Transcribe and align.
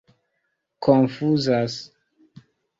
konfuzas 0.83 1.73